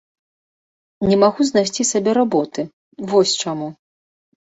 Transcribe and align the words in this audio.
Не 1.09 1.19
магу 1.25 1.47
знайсці 1.51 1.87
сабе 1.91 2.11
работы, 2.21 2.61
вось 3.15 3.39
чаму. 3.45 3.73